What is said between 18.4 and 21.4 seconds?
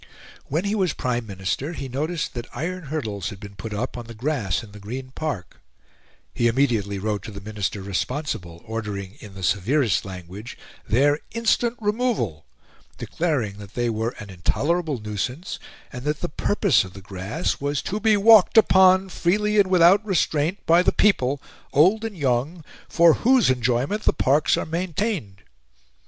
upon freely and without restraint by the people,